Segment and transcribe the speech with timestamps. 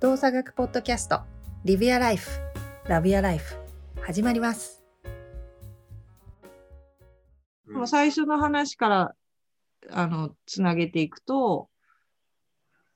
[0.00, 1.22] 動作学ポッドキャスト
[1.64, 2.30] リビアライフ
[2.86, 3.56] ラビアライフ
[4.00, 4.84] 始まります、
[7.66, 9.14] もう最初の話から
[9.90, 11.68] あのつなげていくと、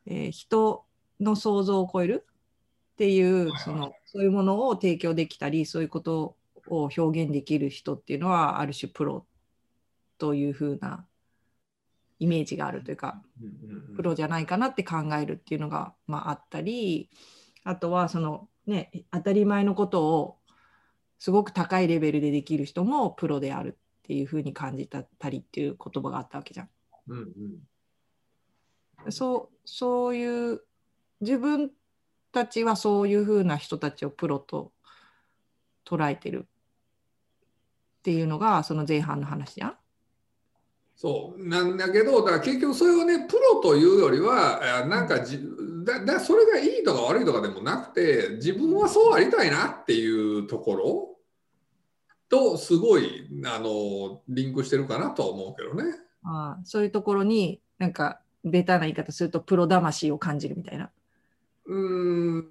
[0.06, 0.84] えー人
[1.18, 2.24] の想像を超える？
[2.92, 6.36] っていうそのそういうものを提供できたりそういうこと
[6.68, 9.26] を表現できる人っていうのはある種プロ
[10.18, 11.04] というふうな
[12.22, 13.20] イメージがあるというか
[13.96, 17.10] プロじゃないかなって考えるっていうのが、まあ、あったり
[17.64, 20.38] あとはそのね当たり前のことを
[21.18, 26.68] すごく高いレベルでできる人もプロであるっていうふうに感じたりっていう言葉があったわけじゃん。
[27.08, 27.32] うんうん
[29.10, 30.60] そうそういう
[31.20, 31.72] 自分
[32.30, 34.70] たちはそういうふうな人たちをプロと
[35.84, 36.46] 捉えてる
[37.98, 39.76] っていうのがその前半の話じゃん。
[41.02, 45.36] そうなんだけどだから結局それをねプロというよりはあなんかじ
[45.84, 51.16] だだそれがいいとか悪いとかでもなくて自分はそうありたいなっていうところ
[52.28, 55.98] とすごいあのリンクしてるかなとは思うけどね。
[56.22, 60.88] ああそういうところになんかベタな言い方するとプロ魂を感じるみたいな。
[61.66, 62.48] うーん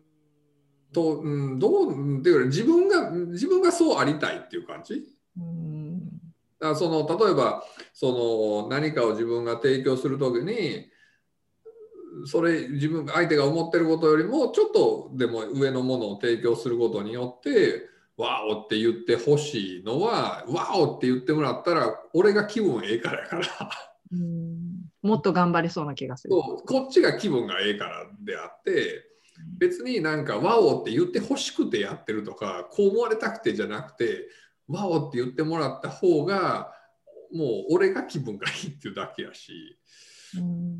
[0.91, 5.05] と、うん、どうっていうより自分が自分がそうありたいっていう感じ？
[5.37, 6.01] うん
[6.61, 10.89] だからその例えばその何かを自分が提供するときに
[12.25, 23.45] それ自分が相手が思ってることよりもちょっとでも上のものを提供することによって「ワオ!」って言ってほしいのは「ワオ!」って言ってもらったら俺が気分ええからやから
[24.11, 26.33] うんもっと頑張れそうな気がする。
[26.33, 29.03] そうこっちが気分がええからであって
[29.57, 34.27] 別になんか「ワオ!」って言ってほしくてやってるとかこう思われたくてじゃなくて
[34.67, 36.73] 「ワオ!」って言ってもらった方が
[37.33, 39.77] もう俺が気分がいいっていうだけやし
[40.37, 40.79] うん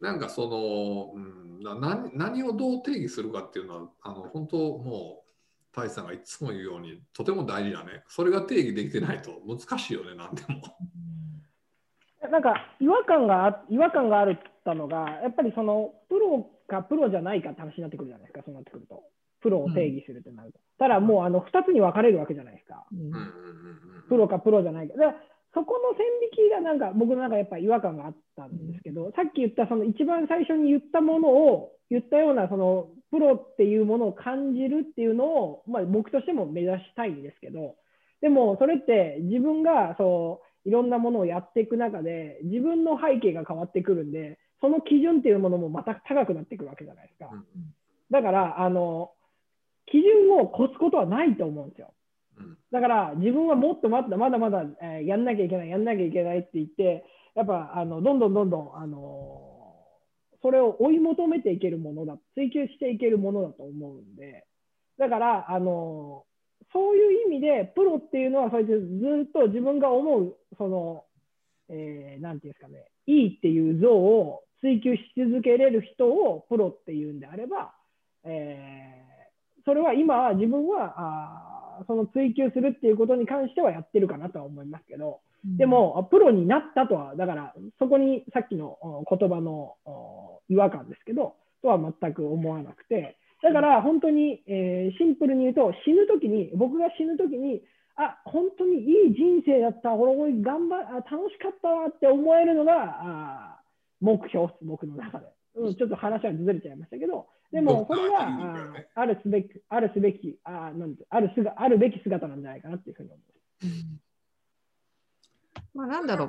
[0.00, 5.30] なんかその、うん、な何何をどう定義するかっていうのはあの本当もう
[5.72, 10.62] 大さんがいつも言うようにとても大事だねそれが定義できてないと難しいよね何でも。
[12.30, 19.02] なんか違和感があ違和感があるったのが、やっぱりそのプロかプロじゃないかって話になってくるじゃないですか、そうなってくると。
[19.42, 20.60] プロを定義するってなると。
[20.78, 22.86] ただもうあの2つに分かれるわけじゃないですか。
[24.08, 24.94] プロかプロじゃないか。
[24.94, 25.16] だから
[25.54, 37.74] そこの線引きがなんか僕の中でやっぱ違和感があったんですけど、さっき言ったその一番最初に言ったものを言ったようなそのプロっていうものを感じるっていうのを、まあ、僕としても目指したいんですけど
[38.22, 47.28] でもそれって自分がそういろんなものをやっていく中で自分の背景が変わってくるんでその基準っていうものもまた高くなってくるわけじゃないですか。
[47.30, 47.44] うん
[48.12, 49.12] だからあの
[49.86, 51.92] 基準を越すことはないと思うんですよ。
[52.38, 52.58] うん。
[52.70, 57.04] だから自分はもっとまだまだまだ、えーやんなきゃいけない、やんなきゃいけないって言って、
[57.34, 59.52] やっぱあのどんどんどんどん、あの
[60.42, 64.44] それを追い求めていけるものだ、追求していけるものだと思うんで、
[64.98, 66.24] だから、あの
[66.72, 68.84] そういう意味で、プロっていうのは、そうやってず
[69.28, 71.04] っと自分が思う、その、
[71.68, 77.74] えーなんていうんですかね、いいっていう像を追求し続けれる人をプロっていうんであれば、
[78.24, 79.11] えー
[79.64, 97.62] それは今、自分はあーその追求するっていうことに関してはやってるかなとは思いますけど、で、も、あプロになったとは、だから、そこにさっきのお言葉のお違和感ですけど、とは全く思わなくて、だから本当に、えーシンプルに言うと、死ぬときに、僕が死ぬときに、
[97.96, 105.26] あ本当にいい人生だった、頑張あ楽しかったわって思えるのがあー目標です、僕の中で。
[105.54, 113.66] うん、ちょっと話はずれちゃいましたけど、でも、これは、あーあるすべき、あるすべき、あーなんてあるすがあるべき姿なんじゃないかなっていうふうに思います。
[113.66, 114.00] うん。
[115.74, 116.28] まあなんだろう、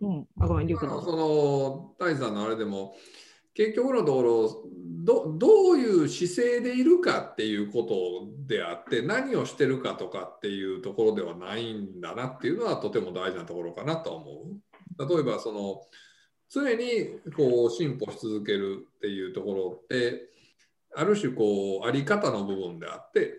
[0.00, 0.16] うん。
[0.16, 2.94] うん、あごめん、リュその大さんのあれでも
[3.54, 4.64] 結局のところ
[5.04, 15.14] どどういう姿勢でいるかっていうことであって何をしてるかとかっていうところではないんだなっていうのはとても大事なところかなと思う。
[15.14, 15.82] 例えばその
[16.50, 20.28] 常にこう進歩し続けるっていうところって
[20.94, 23.34] ある種こうあり方の部分であって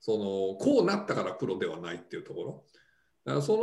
[0.00, 0.18] その
[0.58, 2.64] こうなったからプロではないっていうところ。
[3.24, 3.56] だからそ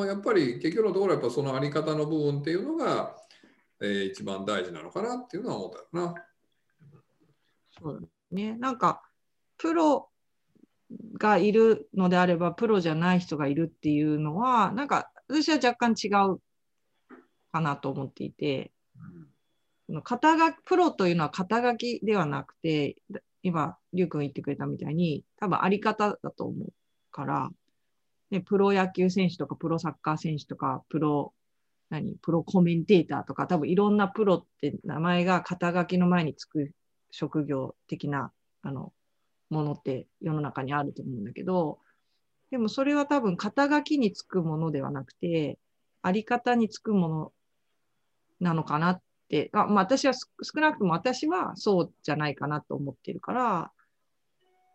[0.00, 3.14] のやっぱり結局のところやっぱそのあり方の部分っていうのが、
[3.80, 6.14] えー一番大事なのかなっていうのは思ったよな。
[7.78, 8.56] そうね。
[8.56, 9.02] なんか、
[9.58, 10.08] プロ
[11.18, 16.40] がいるのであれば、プロじゃない人がいるっていうのは、なんか、私は若干違う
[17.54, 18.72] かなと思っていて、
[19.86, 22.96] その肩書きプロというのは肩書きではなくて、
[23.44, 26.72] 今、りゅうくん言ってくれたみたいに、多分あり方だと思う
[27.12, 27.50] から、
[28.32, 31.32] ね、プロ野球選手とか、プロサッカー選手とか、プロ、
[31.90, 36.72] 何、プロコメンテーターとか、多分いろんなプロって名前が肩書きの前につく
[37.12, 38.92] 職業的なあの
[39.50, 41.78] ものって世の中にあると思うんだけど、
[42.50, 45.58] でもそれは多分肩書きにつくものではなくて、
[46.02, 47.32] あり方につくもの
[48.44, 53.72] なのかなって、あまあ、私は少なくとも私はそうじゃないかなと思ってるから、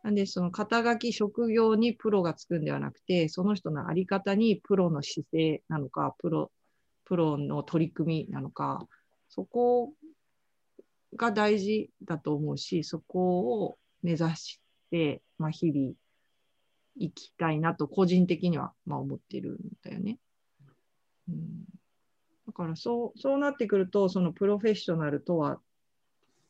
[0.03, 6.51] なんでその肩書き、職業にプロがつくんではなくて、その人のあり方にプロの姿勢なのか、プロ
[7.05, 8.87] プロの取り組みなのか、
[9.29, 9.93] そこ
[11.15, 15.93] が大事だと思うし、そこを目指して、まあ、日々
[16.99, 20.17] 生きたいなと個人的にはまあ思ってるんだよね。
[21.29, 21.65] うん、
[22.49, 25.59] だからそうそうなってくると、そのプロフェッショナルとは、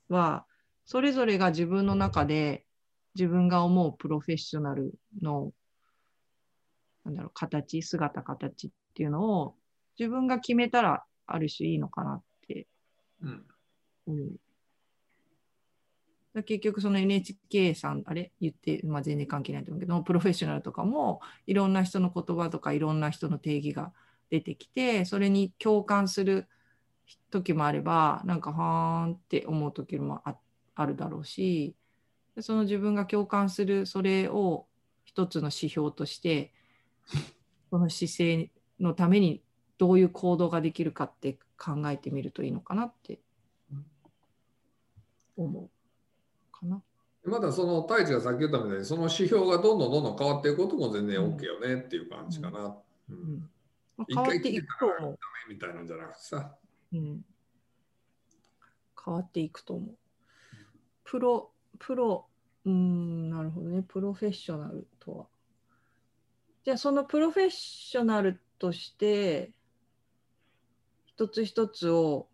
[0.08, 0.46] は
[0.86, 2.64] それぞれが自分の中で
[3.16, 5.52] 自分が思うプロフェッショナルの
[7.04, 9.56] なんだろう形、姿、形っていうのを
[10.00, 12.66] 自分が決めたらある種いいのかなって
[13.22, 13.44] うん
[14.08, 14.30] 思う。
[16.34, 18.32] だ結局その NHK さんあれ？
[18.40, 23.92] 言って、まあ、全然関係ないと思うけどプロフェッショナルとかもいろんな人の言葉とかいろんな人の定義が
[24.30, 26.48] 出てきてそれに共感する
[27.32, 30.36] 時もあればなんかはーんって思う時もあ
[30.76, 31.76] あるだろうし
[32.36, 34.68] でその自分が共感するそれを
[35.04, 36.54] 一つの指標として
[37.70, 39.42] その姿勢のために
[39.78, 43.20] どういう行動ができるかって考えてみるといいのかなって
[45.36, 45.70] 思う
[46.52, 46.82] かな。
[47.26, 52.60] まだその太一がさっき言ったみたいにその指標がどんどんどんどん変わっていくことも全然 OK よねっていう感じかな。
[53.10, 53.50] うんうん
[54.08, 55.20] 変わっていくと思
[55.50, 56.58] みたいなんじゃなくてさ。
[56.92, 57.22] う、うん。
[59.04, 59.98] 変わっていくと思う。
[61.04, 62.28] プロ、プロ、
[62.66, 63.84] うーん、なるほどね。
[63.84, 65.28] プロフェッショナルとは。
[66.64, 69.52] じゃあそのプロフェッショナルとして
[71.06, 72.28] 一つ一つを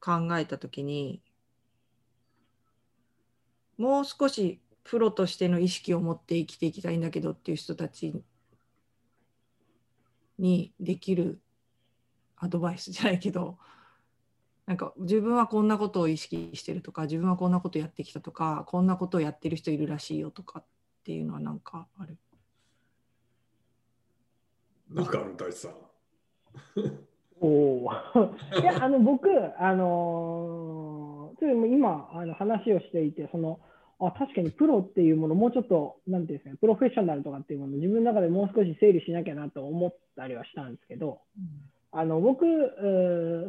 [0.00, 1.22] 考えたときに
[3.76, 8.22] もう少しプロとしての意識を持って生きていきたいんだけどっていう人たち
[10.42, 11.40] にできる
[12.36, 13.58] アドバイスじゃないけど
[14.66, 20.64] なんか自分はこんなことを意識してるとか自分はこんなことやってきたとかこんなことをやってる人いるらしいよとかっ
[21.04, 22.16] ていうのはなんかある。
[24.90, 25.72] なんかある太一さん。
[27.40, 27.90] おお。
[28.60, 29.28] いや、あの、僕、
[29.58, 33.58] あのー今、あの話をしていて、その、
[34.08, 41.20] あ、確かにプロっていうもの、もうちょっと、なんていうんですかね、プロフェッショナルとかっていうもの、自分の中でもう少し整理しなきゃなと思ったりはしたんですけど、
[41.92, 42.44] あの僕、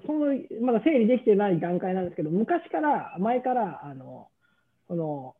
[0.05, 4.27] そのまだ整理できてない段階なんですけど、昔から、前から、あの
[4.87, 5.35] その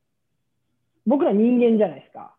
[1.06, 2.36] 僕ら人間じゃないですか。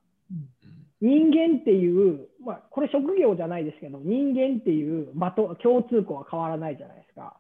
[1.01, 7.37] 人間っていう、まあ、これ職業じゃないですけど、人間っていう的、共通項は変わらないじゃないですか。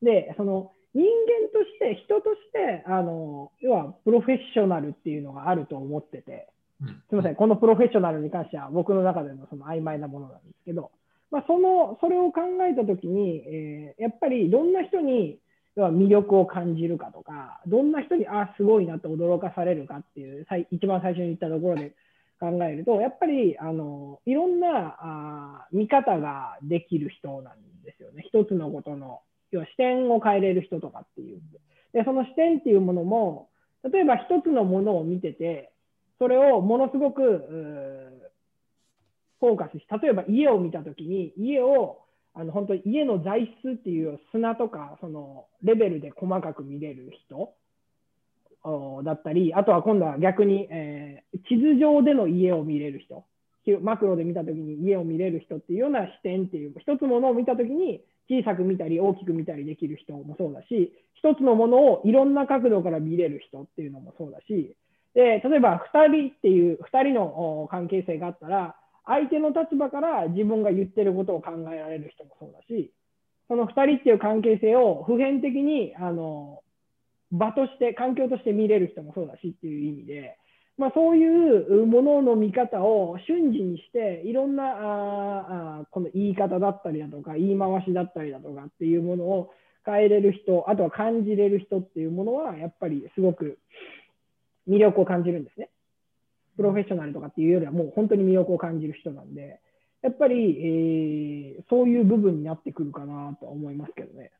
[0.00, 6.48] で、その人間として、人として、あの要はプロフェッショナルっていうのがあると思ってて、
[6.80, 6.88] うん。
[6.88, 10.90] すみません、このプロフェッショナルに関しては僕の中でのその曖昧なものなんですけど、
[11.30, 12.40] まあ、そのそれを考
[12.70, 15.38] えたときに、えーやっぱりどんな人に
[15.76, 21.92] 要は魅力を感じるかとか、どんな人に、あ、すごいなと驚かされるかっていう、一番最初に言ったところで
[22.40, 28.24] 考えると、やっぱりあのいろんなあー見方ができる人なんですよね。
[28.26, 29.20] 一つのことの、
[29.56, 31.40] 要は視点を変えれる人とかっていう。
[31.92, 33.48] で、その視点っていうものも、
[33.90, 35.72] 例えば一つのものを見てて、
[36.18, 37.22] それをものすごく
[39.40, 42.02] フォーカスし、例えば家を見たときに、家を
[42.34, 47.54] あの本当に家の材質っていう砂とかそのレベルで細かく見れる人
[49.04, 53.24] だったり、あとは今度は逆に、えー地図上での家を見れる人、
[53.82, 64.76] マクロで見たときに家を見れる人っていうような視点っていう、一つものを見たときに小さく見たり大きく見たりできる人もそうだし、一つのものをいろんな角度から見れる人っていうのもそうだし、
[65.14, 72.92] で例えば2人っていう2人の関係性があったら、相手の立場から自分が言ってることを考えられる人もそうだし、
[73.48, 76.62] その2人っていう関係性を普遍的にあの
[77.30, 80.36] 場として、環境として見れる人もそうだしっていう意味で、
[80.78, 89.50] まあ、そういうものの見方を瞬時にして、いろんなああこの言い方だったりだとか、言い回しだったりだとかっていうものを
[89.86, 93.58] 変えれる人、あとは感じれる人っていうものは、やっぱりすごく
[94.68, 95.70] 魅力を感じるんですね。
[96.56, 99.60] プロフェッショナルとかっていうよりは、もう本当に魅力を感じる人なんで、
[100.02, 104.30] やっぱり、えーそういう部分になってくるかなと思いますけどね。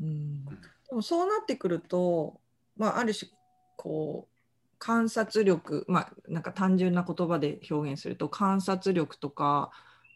[0.00, 0.50] うん、で
[0.92, 2.40] もそうなってくると、
[2.76, 3.30] まあ、ある種
[3.76, 4.37] こう
[4.78, 9.70] 観察力、まあ、なんか単純な言葉で表現すると観察力とか、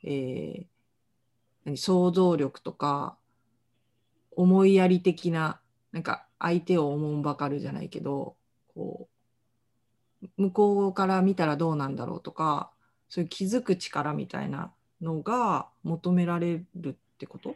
[0.04, 0.64] えー
[1.64, 3.16] 何想像力とか
[4.32, 5.60] 思いやり的な
[5.92, 8.34] なんか相手をおもんばかるじゃないけど
[8.74, 9.08] こ
[10.24, 12.72] う向こうから見たらどうなんだろうとか
[13.08, 17.54] そういう気づく力みたいなのが求められるってこと？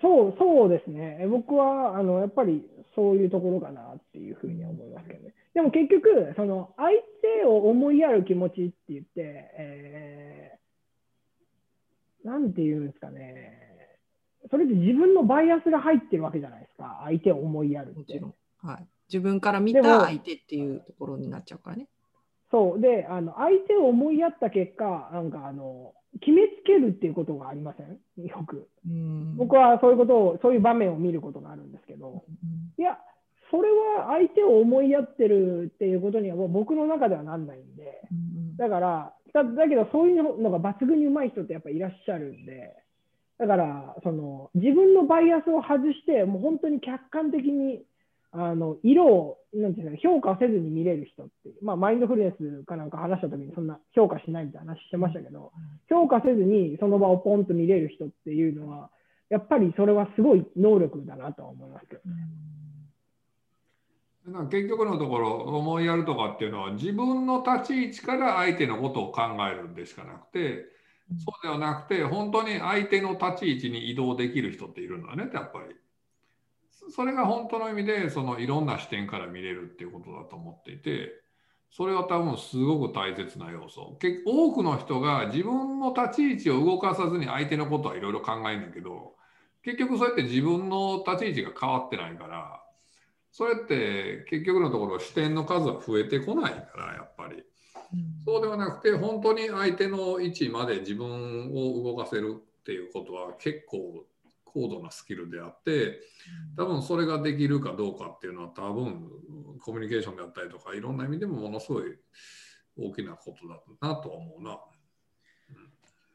[0.00, 5.34] そうそうですね、僕はあのやっぱりそういうところかなっていうふうには思いますけどね。
[5.54, 6.90] でも結局、その相
[7.40, 13.58] 手を思いやる気持ちって言って、えー、なんていうんですかね、
[14.50, 17.98] それって自分のバイアスが入ってるわけじゃないですか、相手を思いやるって。
[17.98, 18.86] もちろん、はい。
[19.08, 21.88] 自分から見た相手っていうところになっちゃうからね。
[22.50, 28.26] そうであの相手を思いやった結果、なんかあの決めつけるっていうことがありません？
[28.26, 28.68] よく。
[28.86, 29.36] うん。
[29.36, 32.24] 僕はそういうことを、そういう場面を見ることがあるんですけど、
[32.78, 32.98] いや、
[33.50, 42.76] それは相手を思いやってるっていうことにはもう僕の中ではなんないんで、うんだから、だだけどそういうのが抜群にうまい人ってやっぱいらっしゃるんで、
[43.38, 47.82] だからその自分のバイアスを外して、もう本当に客観的に
[48.32, 55.52] あの色をなんていうの評価せずに見れる人ってまあ、マインドフルネスかなんか話したときにそんな評価しないみたいな話してましたけど、
[55.88, 58.90] 評価せずにその場をポンと見れる人っていうのは、
[59.28, 62.16] やっぱりそれはすごい能力だなとは思いますけどね。
[64.26, 70.66] だから結局のところ思いやるとかっていうのは自分の立ち位置から相手のことを考えるんでしかなくて
[71.18, 75.74] そうではなくて本当に相手の立ち位置に移動できる人っているんだねやっぱり。
[76.88, 81.12] それが本当の意味でそのいろんな視点から見れるっていうことだと思っていて
[81.70, 83.96] それは多分すごく大切な要素。
[84.00, 89.14] 結多くの人が自分の立ち位置を動かさずに相手のことはいろいろ考えるんだけど
[89.62, 92.62] 結局そうやって自分の立ち位置が変わってないから
[93.30, 97.44] それって結局のところ視点の数は増えてこないからやっぱり
[98.24, 104.04] そうではなくて本当に相手の位置まで自分を動かせるっていうことは結構
[104.52, 106.00] 高度なスキルであって
[106.56, 109.10] 多分それができるかどうかっていうのは多分
[109.60, 111.84] コミュニケーションであったりとかいろんな意味でもものすごい
[112.78, 114.58] 大きなことだなと思うな。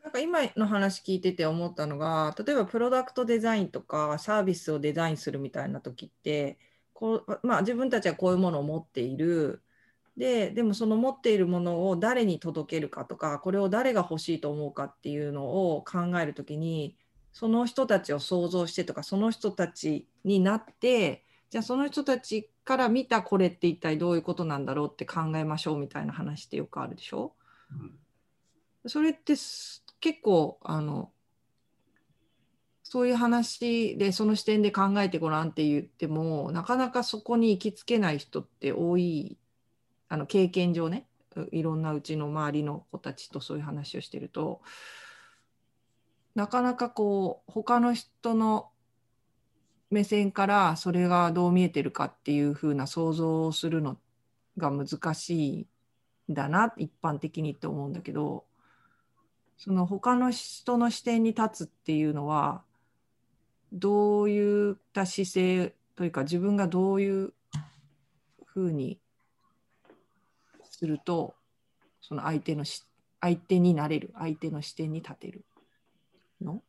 [0.03, 6.59] なんか今の話聞いてて思ったのが例えばプロダクトデザインとかサービスをデザインするみたいな時って
[6.93, 9.63] こう、まあ、自分たちはこういうものを持っている
[10.15, 16.95] ででもその持っているものを誰に届けるかとかこれを誰が欲しいと思うかっていうのを考える時に
[17.35, 27.33] その人たちを想像してとかその人たちになってじゃあその人たちから見たこれって一体どういうことなんだろうって考えましょうみたいな話ってよくあるでしょ？
[27.71, 28.89] うん。
[28.89, 31.11] それってす結構あの
[32.83, 39.37] そういう話でその視点で考えてごらんって言ってもなかなかそこに行きつけない人って多い
[40.07, 44.61] あの経験上ねういろんなうちの周りの子たちとそういう話をしてると
[46.35, 48.69] なかなかこう他の人の
[49.89, 53.97] 目線からそれがどう見えてるかっていう風な想像をするの
[54.57, 55.67] が難し
[56.27, 58.43] いんだな一般的にって思うんだけど
[59.57, 62.63] その他の人の視点に立つっていうのは
[63.71, 67.33] どういった姿勢というか自分がどういう
[68.45, 68.99] ふうに
[70.69, 71.35] すると
[72.01, 72.83] その相手のし
[73.21, 75.45] 相手になれる相手の視点に立てる。
[76.41, 76.61] の？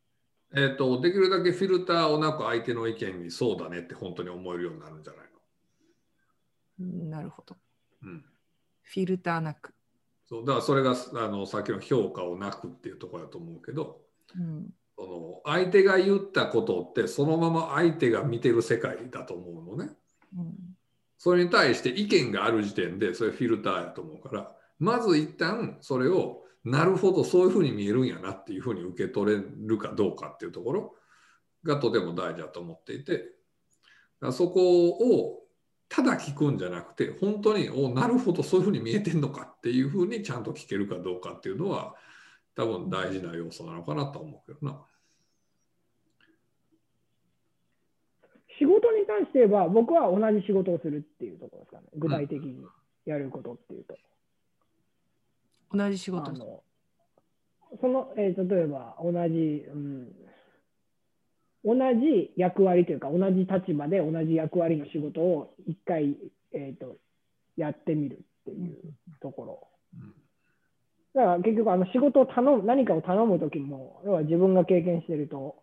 [0.53, 5.27] えー、とできるだけフィルターをなく相手の意見にそうだねって本当に思えるようになるんじゃない
[6.79, 7.55] うんなるほど。
[8.03, 8.25] の、うん、
[8.83, 9.73] フィルターなく、
[10.27, 14.01] そうだからそれがあのさっきの評価をなくっていうところだと思うけど
[14.37, 14.69] うん。
[14.95, 19.91] その相手が言ったことってそのまま相手が見てる世界だと思うのね。
[20.35, 20.53] うん。
[21.17, 30.95] それに対して意見がある時点でそれフィルターやと思うからまず一旦それをなるほどそういうふうに見えるんやなっていうふうに受け取れるかどうかっていうところ
[31.63, 33.23] がとても大事だと思っていて
[34.31, 35.43] そこを
[35.87, 41.95] ただ聞くんじゃなくて本当におなるほどそういうふうに見えてんのかっていうふうにちゃんと聞けるかどうかっていうのは
[42.55, 44.81] 多分大事な要素なのかなと思うけどな。
[48.59, 52.65] 仕事に関して言えば、僕は同じ仕事をするっていうところですかね、具体的に
[53.05, 53.95] やることっていうと。
[55.71, 56.63] 同じ仕事あの
[57.81, 60.07] その、えー例えば同じ、うん、
[61.65, 66.15] 同じ役割というか、同じ立場で同じ役割の仕事を一回、
[66.53, 66.95] えー、と
[67.57, 68.77] やってみるっていう
[69.21, 69.67] ところ。
[69.99, 70.13] うん
[71.17, 75.55] だから結局あの仕事を頼む何かを頼む時も要は自分が経験してると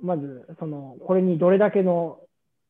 [0.00, 2.20] まずそのこれにどれだけの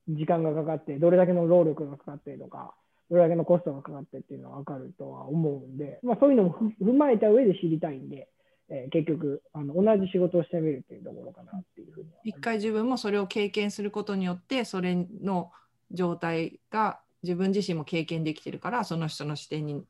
[0.09, 2.75] 時間がかかってどれだけの労力がかかってとか
[3.11, 8.29] どれだけのコストがかかってっていうのが分かるとは思うんで、まあ、そういうのもふ踏まえた上で知りたいんで
[8.71, 15.51] えー結局あの同じ仕事をしてみるっていうところかなっていうふうに一回自分もそれを経験することによってそれの
[15.91, 19.87] 状態が自分自身も経験できてるからその人の視点に立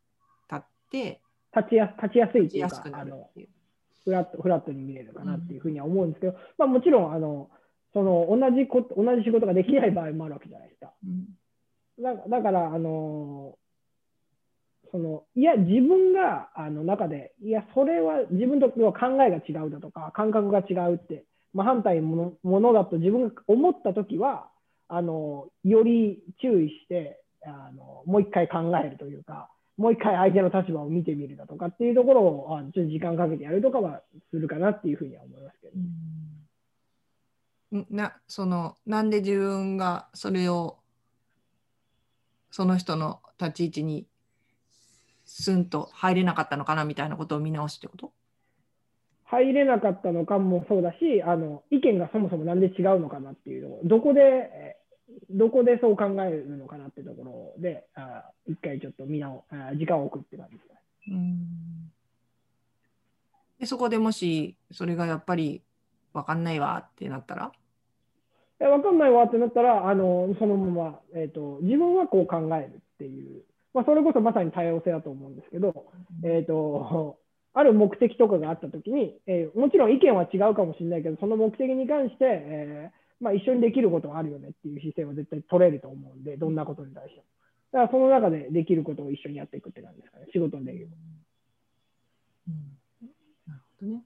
[0.53, 1.21] って
[1.57, 2.85] 立ちや立ちやすいっていうか。
[4.05, 7.49] フラットフラットに見れるかなっていうふうには思うんですけど、まあ、もちろんあの
[7.95, 10.93] その同じこと同じ仕事ができない場合もあるわけじゃないですか。
[11.03, 11.25] うん
[12.01, 13.57] だだから、あの
[14.91, 24.49] そのいや、自分があの中で、いや、それは自分との考えが違うだとか、感覚が違うって、真反対ものものだと自分が思ったときは
[24.89, 35.73] あの、より注意してあの、もう一回考えるというか、もう一回相手の立場を見てみるだとかっていうところを、あちょっと時間かけてやるとかはするかなっていうふうには思いますけど。
[35.77, 36.35] うん
[37.91, 40.79] なそのなんで自分がそれを
[42.55, 44.07] その人の立ち位置に
[45.25, 48.13] スンと入れなかったのかなみたいなことを見直すってこと？
[49.25, 54.85] 入れなかったのかもそうだし、あの意見がそもそもなんで違うのかなっていうところ、どこで、えー
[55.31, 60.79] どこでそう考えるのかなってところで、あー一回ちょっと見直あー時間を置くって感じですね。
[61.09, 61.91] うん。
[63.59, 65.61] でそこでもしそれがやっぱり
[66.13, 67.51] 分かんないわってなったら？
[68.61, 73.43] え分かんないわってなったら、あのそのまま、えーと、自分はこう考えるっていう、
[73.73, 75.87] まあ、それこそまさに多様性だと思うんですけど、
[76.23, 77.19] えーと、
[77.53, 87.25] ある目的とかがあったときに、えーもちろん意見は違うかもしれないけど、その目的に関して、えーまあ、一緒にできることはあるよねっていう姿勢は絶対取れると思うんで、どんなことに対しても。
[87.73, 91.25] だからその中でできることを一緒にやっていくって感じですかね、仕事のできること。
[93.51, 94.03] なるほどね。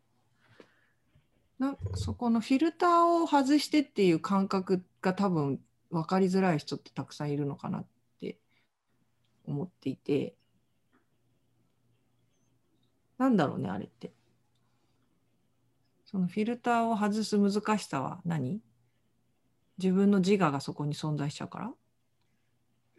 [1.58, 5.60] なそこのフィルターを外してっていう感覚が多分
[5.90, 7.86] 分かりづらい人ってたくさんいるのかなっ
[8.20, 8.38] て
[9.46, 10.34] 思っていて。
[13.18, 14.12] なんだろうねあれって。
[16.04, 18.60] そのフィルターを外す難しさは何？
[19.76, 21.72] 自分の自我がそこに存在しちゃうから？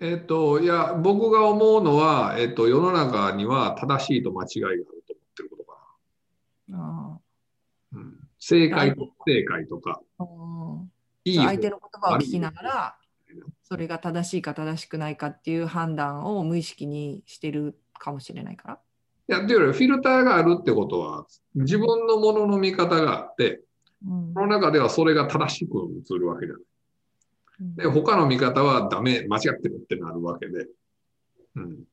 [0.01, 5.77] えっと、いや、僕が思うのは、えっと、世の中には正しいと間違いがあると思ってることか
[6.69, 7.19] あな。
[7.93, 10.01] うん、正解と不正解とか、
[11.25, 12.95] いい相手の言葉を聞きなが悪ら
[13.63, 18.79] それが正しいか正しくないかっていう判断を無意識にしてるかもしれないから。
[19.37, 23.61] いや、というよりフィルターがあるってことは、自分のものの見方があって、
[24.07, 25.77] うんその中ではそれが正しく
[26.09, 27.75] 映るわけじゃない。
[27.75, 30.67] で、他の見方はダメ、間違ってるってなるわけで。
[31.55, 31.83] うん。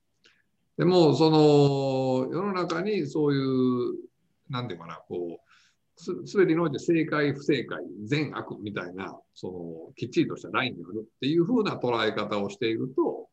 [0.78, 3.94] でも、その、世の中にそういう、
[4.48, 5.45] なんていうかな、こう、
[5.96, 9.50] すすべてにおいて正解、不正解、善悪みたいな、そ
[9.88, 13.28] の、きっちりとしたラインがあるっていうふうな捉え方をしていると、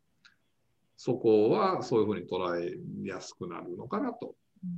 [0.96, 4.36] そこはそういうふうに捉えやすくなるのかなと。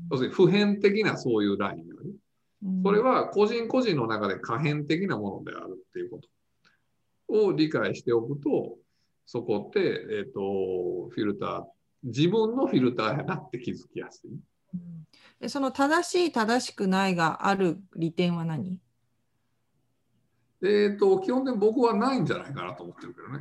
[0.10, 2.10] 要するに普遍的なそういうラインがある。
[2.10, 6.20] うんそれは個人個人の中で可変的なものであるっていうこ
[7.30, 8.78] とを理解しておくと、
[9.28, 11.64] そこって、えっ、と、フィルター、
[12.04, 14.32] 自分のフィルターやなって気づきやすい。
[15.48, 18.80] その正しい正しくないがある利点は何？
[20.64, 23.40] えっ、と、基本的に僕はないんじゃないかなと思ってるけどね。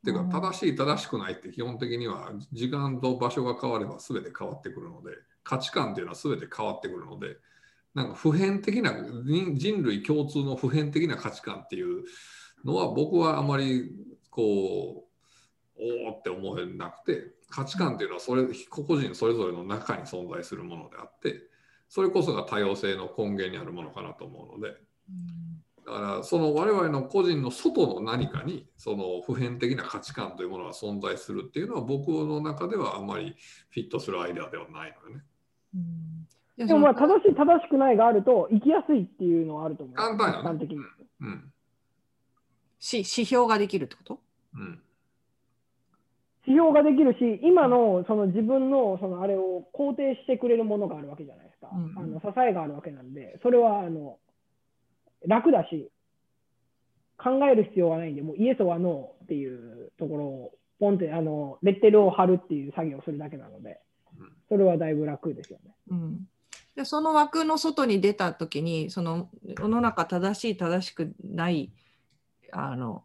[0.00, 5.10] っていううんか、正しい正しくないって基本的には時間と場所が変われば全て変わってくるので、
[5.44, 7.36] 価値観っていうのは全て変わってくるので、
[7.94, 8.92] なんか普遍的な、
[9.24, 12.04] 人人類共通の普遍的な価値観っていう
[12.64, 13.90] のは僕はあまり
[14.30, 15.09] こう、
[16.06, 21.42] おおって思えなくて、価値観っていうのはそれ個々人それぞれの中に存在するものであって、
[21.88, 24.76] それこそが多様性の根源にあるものかなと思うので、
[25.86, 33.34] だからその我々の個人の外の何かにその普遍的な価値観というものが存在するっていうのは僕の中ではあんまり
[33.70, 35.24] フィットするアイデアではないのよね。
[35.74, 36.26] うん
[36.58, 39.96] ででもまあ正しい正しくないがあると生きやすいっていうのはあると思う。
[39.96, 40.76] 簡単よね的に。
[41.22, 41.52] うん。
[42.78, 44.20] し指標ができるってこと？
[44.54, 44.82] うん。
[46.46, 51.70] 指標ができるし、今のその自分のそのあれを肯定してくれるものがあるわけじゃないですか。
[51.72, 54.18] うんあの支えがあるわけなんで、それはあの
[55.26, 55.90] 楽だし、
[57.18, 63.80] 考える必要はないんで、もうイエスはノーっていうところをポンってあのレッテルを貼るっていう作業をするだけなので
[64.18, 65.74] うん、それはだいぶ楽ですよね。
[65.88, 66.28] うん、
[66.74, 71.70] でその枠の外に出た時にその世の中正しい正しくない
[72.52, 73.04] あの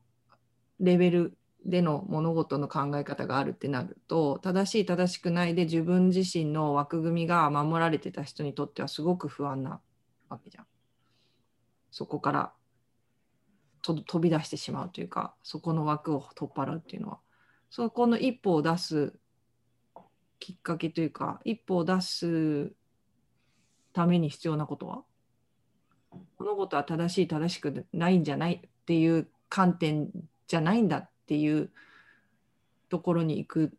[0.80, 9.82] レベルでの物事の考え方があるってなると正しい正しくないで自分自身の枠組みが守られてた人にとってはすごく不安な
[10.30, 10.66] わけじゃん。
[11.92, 12.54] そこから
[13.82, 17.20] と飛び出してしまうというかそこの枠を取っ払うっていうのは
[17.70, 19.14] そこの一歩を出す
[20.40, 22.74] きっかけというか一歩を出す
[23.94, 25.04] ために必要なことは
[26.38, 30.10] 物事は正しい正しくないんじゃないっていう観点
[30.48, 31.72] じゃないんだっていう
[32.90, 33.74] ところに行く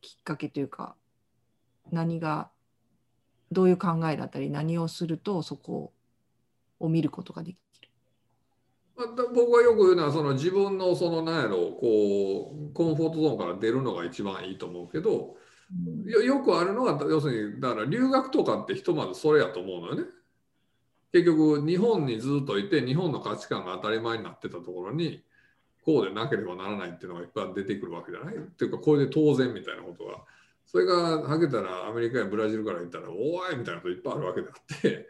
[0.00, 0.96] きっかけというか
[1.92, 2.48] 何が
[3.52, 5.92] どういう考えだったり何をするとそこ
[6.80, 7.90] を見ることができる。
[9.34, 15.36] 僕がよく言うのはその自分のその何やろこうコンフォートゾーンから出るのが一番いいと思うけど
[16.06, 20.04] よよくあるのが要するにだから留学とかってひとまずそれやと思うのよね。
[21.12, 25.22] 結局日本にずっといて日本の価値観が当たり前になってたところに
[25.84, 28.34] こうでなければならないっていうのがいっぱい出てくるわけじゃない？
[28.34, 30.18] っていうかこれで当然みたいなことが
[30.66, 33.14] それがはけたらアメリカやブラジルから言ったらお
[33.52, 35.08] いみたいなこといっぱいあるわけであって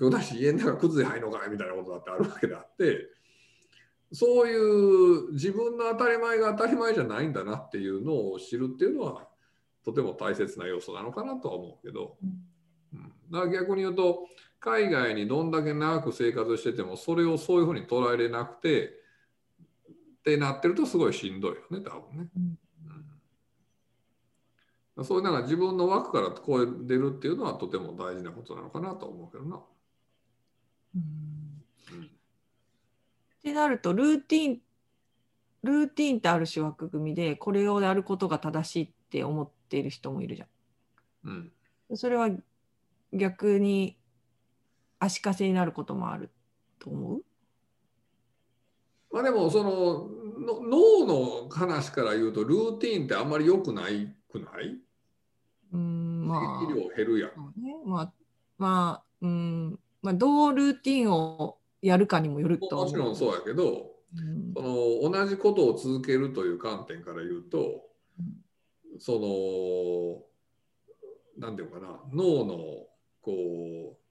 [0.00, 3.08] 今日だし家の中靴で入るのかいみたいなことだってあるわけであって
[4.12, 9.26] そういう自分の当たり前が当たり前じゃないんだなっていうのを知るっていうのは
[9.84, 12.16] とても大切な要素なのかなとは思うけど、
[13.30, 14.26] だから逆に言うと
[14.60, 18.92] 海外にどんだけ長く生活しててもそれをそういうふうに捉えれなくてっ
[20.24, 22.28] てなってるとすごいしんどいよね多分ね。
[24.96, 29.60] うん、そういうなんか自分の枠からこう出るっていうのはとても大事なことなのかなと思うけどな。
[30.94, 31.42] うん
[33.42, 34.58] ってなるとルーティン
[35.64, 41.52] ルーティンってある種枠組みでこれをやることが正しいって思っている人もいるじゃん。
[41.90, 42.30] うん、それは
[43.12, 43.98] 逆に
[44.98, 46.30] 足かせになることもある
[46.78, 47.22] と思う？
[49.12, 50.08] まあでもその
[50.40, 54.78] の脳の話から言うとルーティンってあんまり良くないくない？
[55.72, 56.66] うんまあ。
[56.96, 57.30] 減るやん。
[57.62, 57.74] ね。
[57.84, 58.12] まあ
[58.58, 59.78] まあうん。
[60.00, 64.52] まあどうルーティンをやるかにもよるともちろんそうやけどうん。
[64.54, 67.82] その同じことを続けるという観点から言うと
[68.98, 70.22] その
[71.38, 72.00] 何て言うかな。
[72.12, 72.86] 脳の
[73.22, 74.02] こう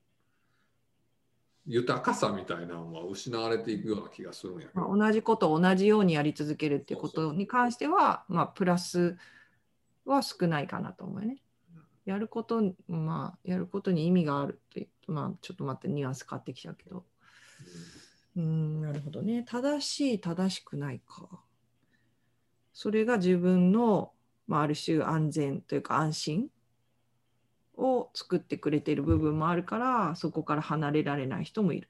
[1.66, 9.18] 豊かさみたいなのは失われていくような気がするんやけど、まあ、同じことを同じようにやり続けるっていうことに関しては、まあ、プラス
[10.06, 11.38] は少ないかなと思うよね。
[12.06, 17.06] やること、まあ、やることに意味があるって、まあ、ちょっと待って、ニュアンス変わってきちゃうけど。
[18.36, 19.44] うん、なるほどね。
[19.48, 21.44] 正しい、正しくないか。
[22.74, 24.14] それが自分の、
[24.48, 26.48] まあ、ある種安全というか安心
[27.82, 31.90] を作ってくれている部分もあるから、そこから離れられない人もいる。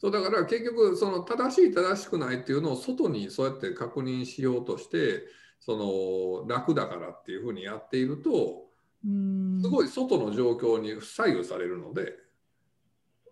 [0.00, 5.26] そうだから結局その正しい正しくないっていうのを外にそうやって確認しようとして
[5.60, 8.64] その楽だからっていうふうにやっていると
[9.04, 12.14] うんすごい外の状況に左右されるので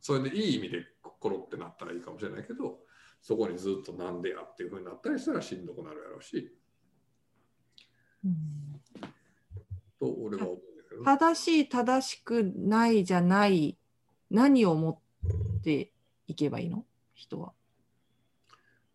[0.00, 2.78] それでいい意味で心ってなったらいいかもしれないけど
[3.20, 6.52] そこにずっとなんでやっていうふうになったりしたらしんどくなるやろうし。
[10.00, 11.04] と俺は思うんだけど。
[11.04, 13.78] 正しい正しくないじゃない
[14.30, 15.92] 何を持って
[16.26, 16.84] いけばいいの？
[17.14, 17.52] 人は。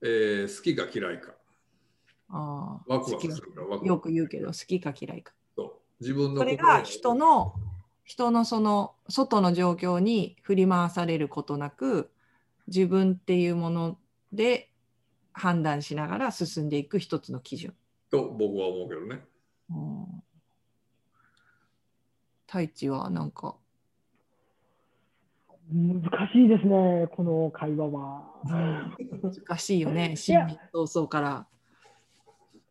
[0.01, 1.36] えー好きか嫌いか
[2.29, 5.33] ああワクワクするかワクワクよく言うけど好きか嫌いか。
[5.55, 7.53] そう自分のそれが人の
[8.03, 12.11] 人のその外の状況に振り回されることなく
[12.67, 13.97] 自分っていうもの
[14.31, 14.69] で
[15.33, 17.73] 判断しながら進んでいく一つの基準。
[18.09, 19.21] と僕は思うけどね
[19.69, 20.23] うん
[22.45, 23.55] 太一はなんか
[25.69, 28.23] 難しいですね、この会話は。
[29.21, 31.47] 難しいよね新年早々から。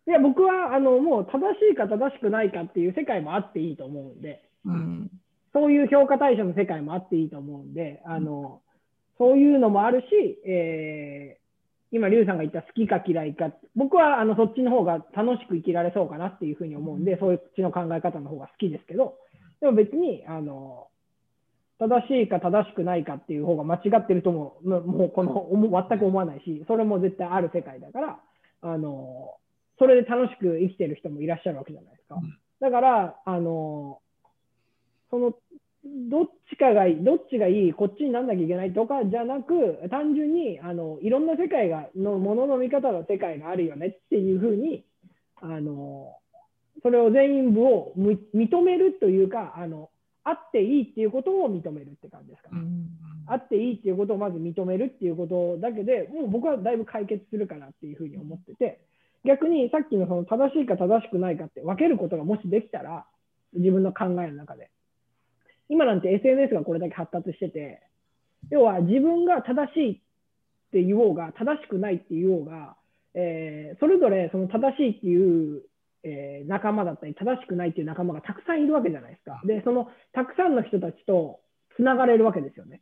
[0.06, 5.10] いや、僕はあのもう正しいか正しくないかっていう世界もあっていいと思うんで、うん。
[5.52, 8.60] そういう評価対象の世界もあっていいと思うんで、あの
[9.18, 10.06] そういうのもあるし、
[10.46, 11.46] えー
[11.92, 19.14] 今、リュウさんが言った好きか嫌いか、僕はあのそっちの方が楽しく生きられそうかなっていうふうに思うんで、そういうっちの考え方の方が好きですけど、
[19.60, 20.88] でも別にあの
[21.78, 28.18] 正しいか正しくないかっていう方が間違ってるとも、ももうこの思全く思わないし、それも絶対ある世界だから、
[28.62, 29.34] あの
[29.78, 32.20] それで楽しく生きてる人もいらっしゃるわけじゃないですか。
[32.60, 34.00] だから、あの
[35.10, 35.34] その
[35.84, 44.84] どっちかがいい、どっちがいい、こっちになんなきゃいけないとかじゃなく、単純にあのいろんな世界がのものの見方の世界があるよねっていうふうに、
[45.40, 46.16] あの
[46.82, 49.90] それを全員部をむ認めるというかあの、
[50.24, 52.62] あっていいっていうことを認めるって感じですかね。
[53.28, 58.80] あっていいっていうことをまず認めるっていうことだけでもう僕はだいぶ解決するかなっていうふうに思ってて
[59.26, 63.06] 逆にさっきのその正しいか正しくないかって分けることがもしできたら
[63.54, 64.70] 自分の考えの中で。
[65.68, 67.82] 今なんて SNS がこれだけ発達してて
[68.50, 69.94] 要は自分が正しいっ
[70.70, 72.76] て言おうが正しくないって言おうが、
[73.14, 75.62] えーそれぞれその正しいっていう、
[76.04, 79.42] えー仲間だったり正しくないっていう仲間がたくさんいるわけじゃないですか。
[79.44, 81.40] でそのたくさんの人たちと
[81.76, 82.80] つながれるわけですよね。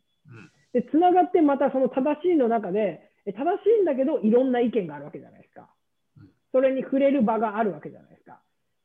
[0.74, 5.62] で、つながってまたその正しいの中で、え正しいんだけど、いろんな意見があるわけじゃないですか。
[5.62, 5.68] うん。
[6.54, 8.38] それに触れる場があるわけじゃないですか。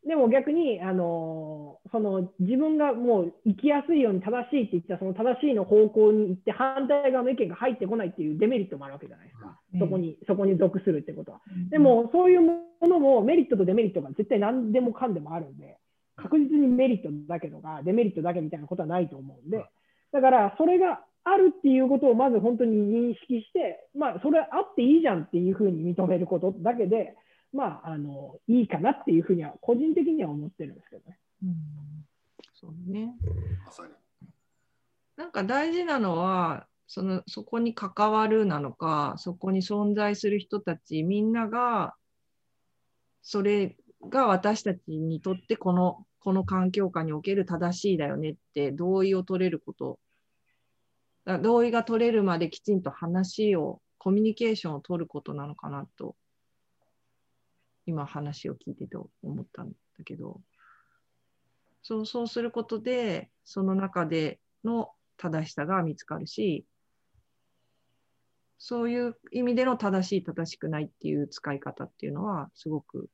[0.08, 9.60] でも逆に、あのーその自分がもう生きやすいように正しいって言ったら、その正しいの方向に行って、反対側の意見が入ってこないっていうデメリットもあるわけじゃないですか。
[9.74, 11.42] うんそこに、そこに属するってことは。
[11.70, 15.78] でも、そういうものもメリットとデメリットが絶対何でもかんでもあるんで、
[16.16, 19.66] 確実にメリットだけとか、デメリットだけみたいなことはないと思うんで、
[20.12, 27.16] だからそれがあるっていうことをまず本当に認識して、まあ、それあっていいじゃんっていうふうに認めることだけで、
[27.52, 31.20] まあ、あのいいかなっていうふうには、個人的には思ってるんですけどね。
[31.44, 31.56] うん
[32.54, 33.16] そうね。
[33.66, 33.94] まさに。
[35.16, 41.94] なんか大事なのはそのそこに関わるなのかそこに存在する人たちみんなが
[43.22, 43.76] それ
[44.10, 50.00] が私たちにとってこのこの環境下における正しいだよねって同意を取れること
[51.42, 56.16] 同意が取れるまできちんと話をコミュニケーションを取ることなのかなと
[57.90, 59.74] 今話を聞いてて思ったんだ
[60.06, 60.40] けど
[61.82, 66.66] そうそうすることでその中での正しさが見つかるし
[68.60, 73.10] そういう意味での正しい正しくないっていう使い方っていうのはすごく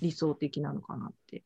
[0.00, 1.42] 理想的なのかなって。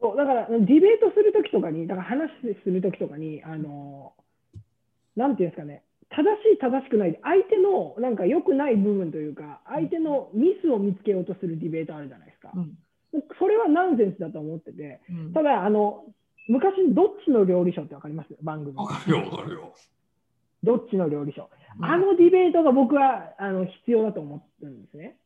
[0.00, 2.30] そうだから、ディベートするときとかに、だから話
[2.64, 4.14] するときとかに、あの
[5.14, 12.52] なんていうんですかね、正しい、正しくないで、相手のなんか良くない部分というか、相手のミスを見つけようとするディベートあるじゃないですか。
[12.54, 12.78] うん
[13.38, 16.04] それはナンセンスだと思ってて、うんただ、あの
[16.46, 18.36] 昔、どっちの料理賞ってわかります？
[18.42, 18.76] 番組。
[18.76, 19.72] わかるよ、わかるよ。
[20.62, 21.48] どっちの料理賞。
[21.80, 25.16] あのディベートが僕はあの必要だと思ってるんですね。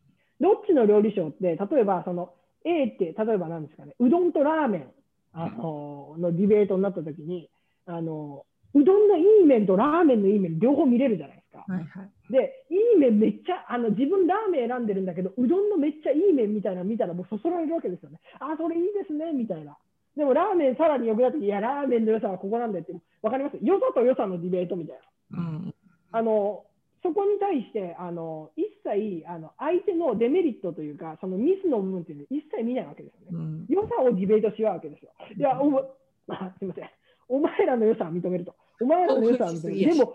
[0.40, 4.86] どっちの料理賞って、例えばその A って、例えば何ですかね、うどんとラーメン
[5.32, 7.48] あののディベートになったときに
[7.86, 11.64] あの、うどんのいい面とラーメンのいい面、両方見れるじゃないですか。
[11.68, 18.20] はいはいで、いい面めっちゃ、あの自分ラーメン選んでるんだけど、うどんのめっちゃいい面みたいなの見たらもうそそられるわけですよね。
[18.40, 19.76] あ、それいいですね、みたいな。
[20.16, 23.58] でもラーメンさらに良くなって、いや、ラーメンの良さはここなんだよって、わかります？
[23.62, 24.96] 良さと良さのディベートみたい
[25.30, 25.38] な。
[25.38, 25.74] うん
[26.12, 26.64] あの
[27.02, 33.38] そこに対してあの一切あの相手のデメリットというか、そのミスの部分っていうのを一切見ないわけですよね。
[33.38, 35.10] うん良さをディベートしようわけですよ。
[35.36, 35.66] いや、お
[36.30, 36.90] すみません。
[37.28, 38.54] お前らの良さは認めると。
[38.82, 39.52] お前らの良さは。
[39.52, 40.14] でも、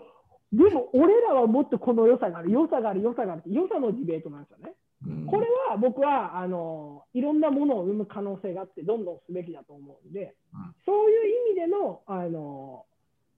[0.52, 4.72] でも俺らはもっとこの良さがある、良さがある、良さがあるって、良さのディベートなんですよね。
[5.06, 12.84] うんこれは僕はあのいろんなものを生む可能性があって、どんどんすべきだと思うんで、うんそういう意味での、あの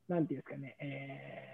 [0.08, 1.50] なんていうんですかね、えー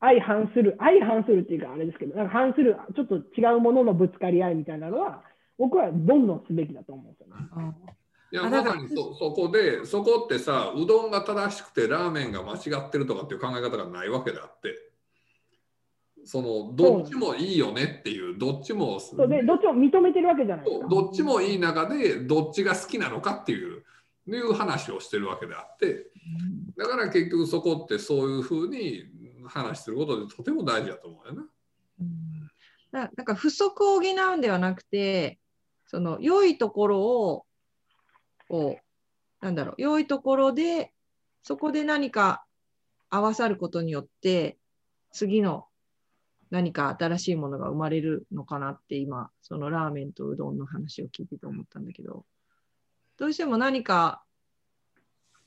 [0.00, 5.22] 相反する、相反するっていうか、あれですけど、なんか反する、ちょっと違うもののぶつかり合いみたいなのは、
[5.58, 7.74] 僕はどんどんすべきだと思うんですよね。
[8.32, 14.90] あいやまさにそそこでそこってさうどんが正しくてラーメンが間違ってるとかっていう考え方がないわけであって
[16.24, 20.88] そのどっちもいいよねっていうどっちもそうで、どっちも認めてるわけじゃないですか。
[20.88, 23.82] どっちもいい中でどっちが好きなのかっていう
[24.26, 26.06] いう話をしてるわけであって
[26.76, 29.04] だから結局そこってそういうふうに
[29.48, 31.42] 話することでとても大事だと思うよな。
[32.00, 32.50] うん
[32.92, 35.38] だなんか不足を補うんではなくて
[35.86, 37.44] その良いところを
[38.50, 40.92] こうなんだろう良いところで
[41.44, 42.44] そこで何か
[43.08, 44.58] 合わさることによって
[45.12, 45.66] 次の
[46.50, 52.24] 何か新しいものが生まれるのかなって今そのラーメンとうどんの話を聞いてて思ったんだけど
[53.18, 54.24] どうしても何か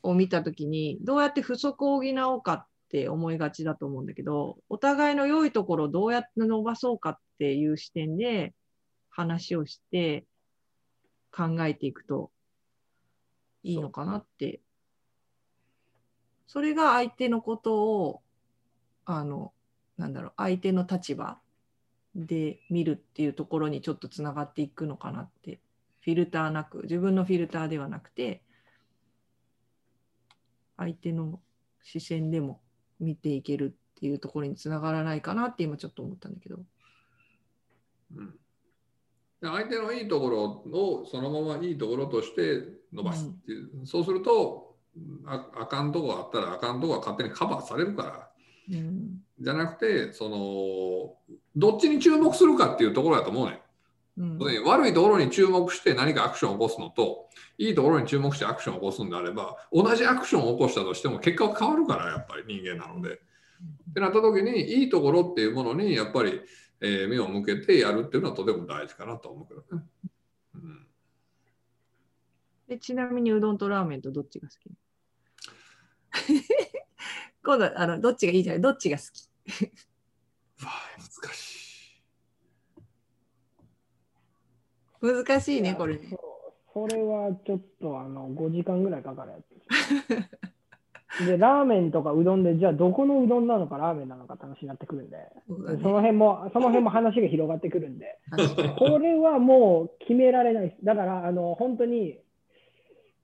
[0.01, 8.53] を見た時にどうやって不足を補おうかって思いがちだと思うんだけどお互いの良いところをどうやって伸ばそうかっていう視点で
[9.09, 10.25] 話をして
[11.35, 12.31] 考えていくと
[13.63, 14.05] いいのか。
[14.05, 14.61] なって。
[16.47, 18.21] それが相手のことを
[19.05, 19.53] あの
[19.97, 21.39] なんだろう相手の立場
[22.15, 25.59] で見るっていうところにちょっとつながっていくのかなって。
[26.03, 28.41] フィルターなく自分のフィルターではなくて
[30.75, 31.39] 相手の
[31.81, 32.59] 視線でも
[32.99, 36.59] 見ていけるっていうところにつながらないかなって今ちょっと思ったんだけど。
[38.15, 44.75] うん、で相手のいいところをそのままいいところとして伸ばすっていう、そうすると
[45.25, 48.29] ああかんとこあったらあかんとこは勝手にカバーされるから
[48.71, 53.59] うんじゃなくてそのどっちに注目するかっていうところだと思うねん。
[54.15, 63.19] うん悪いところに注目して何かアクションを起こすのといいところに注目してアクションを起こすんであれば同じアクションを起こしたとしても結果は変わるからやっぱり人間なので。
[63.91, 66.41] ってなった時にいいところっていうものにやっぱり、
[66.81, 69.83] えー目を向けてやるっていうのはとても大事かなと思うけどね。
[70.55, 70.82] うん、
[72.67, 74.71] でちなみにうどんとラーメンとどっちが好き？
[77.43, 78.61] 今度あのどっちがいいじゃない？
[78.61, 79.29] どっちが好き？
[80.63, 81.97] わあ難し
[85.01, 85.23] い。
[85.25, 85.97] 難しいねこれ。
[85.97, 86.19] ねそう
[86.73, 89.43] それはちょっとあの5時間ぐらいかかるやつ。
[91.27, 95.79] で、ラーメンとかうどんで、じゃあどこのうどんなのかラーメンなのかって話になってくるんで、そね。
[95.83, 98.17] その辺も、その辺も話が広がってくるんで、
[98.79, 100.83] これはもう決められないです。
[100.83, 102.19] だから、あの、本当に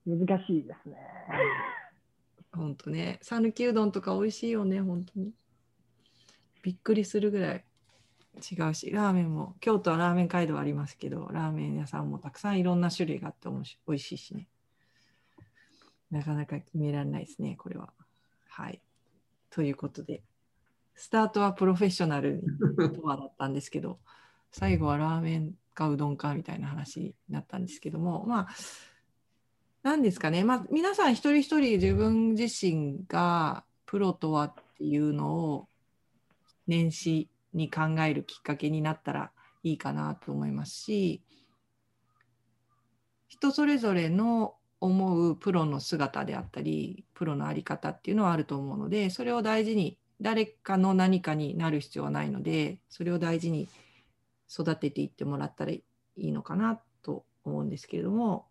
[0.06, 0.96] 難しいですね。
[2.52, 3.18] 本当ね。
[3.22, 5.32] 讃岐うどんとか美味しいよね本当に。
[6.62, 7.64] びっくりするぐらい
[8.36, 8.90] 違うし。
[8.90, 9.56] ラーメンも。
[9.60, 14.48] 京都はラーメン街道ありますけどラーメン屋さんもたくさんいろんな種類があっておもし美味しいしね。
[16.10, 17.92] なかなか決められないですねこれは。
[18.48, 18.80] はい。
[19.50, 20.22] ということで
[20.94, 22.42] スタートはプロフェッショナル
[22.94, 23.98] とはだったんですけど
[24.52, 28.48] 最後はラーメンかうどんかみたいな話になったんですけどもまあ
[29.82, 35.68] 何ですかね、まあ、皆さん一人一人自分自身がプロとはっていうのを
[36.66, 39.30] 年始に考えるきっかけになったら
[39.62, 41.22] いいかなと思いますし
[43.28, 53.68] 人それぞれの思うプロの姿であったりプロの在り方っていうのはあると思うのでそれを大事に誰かの何かになる必要はないのでそれを大事に
[54.50, 55.82] 育てていってもらったらい
[56.16, 58.46] いのかなと思うんですけれども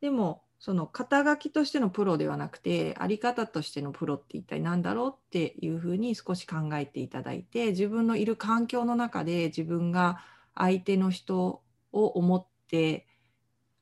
[0.00, 10.20] でもその肩書きとしてのプロではなくてあり方としてのプロって一体何だろうっていうふうに少し考えていただいて自分のいる環境の中で自分が
[10.54, 13.06] 相手の人を思って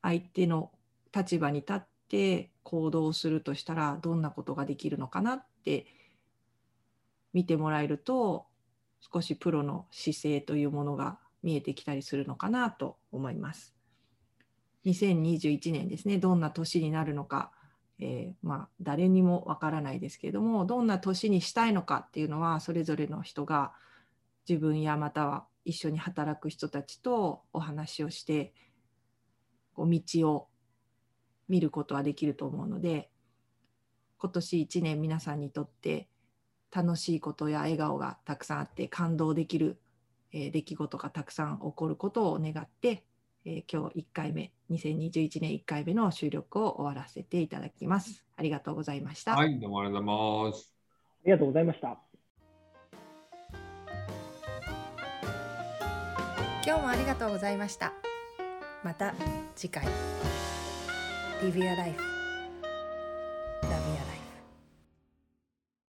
[0.01, 0.71] 相手の
[1.15, 5.85] 立場に立って行動するとしたらどんなことができるのかなって
[7.33, 8.45] 見てもらえると
[9.13, 13.74] 少しプロの姿勢というものが見えてきたりするのかなと思います。
[14.85, 16.17] 2021年ですね。
[16.17, 17.51] どんな年になるのか、
[17.99, 23.73] えーまあ、誰にもわからないですけれどもどんな年にしたいのかっていうのはそれぞれの人が
[24.47, 28.53] 自分やまたは一緒に働く人たちとお話をして
[29.73, 30.47] こう道を
[31.47, 33.09] 見ることはできると思うので
[34.17, 36.09] 今年1年皆さんにとって
[36.71, 39.79] 楽しいことや笑顔がたくさんあって感動できる、
[40.31, 43.05] えー出来事がたくさん起こることを願って
[43.45, 48.25] えー今日1回目、2021年1回目の収録を終わらせていただきます。
[48.35, 49.35] ありがとうございました。
[49.35, 50.73] はい、どうもありがとうございます。
[51.23, 52.05] ありがとうございました。
[56.65, 57.93] 今日もありがとうございました
[58.83, 59.13] また
[59.55, 59.85] 次回
[61.43, 62.14] Live Your Life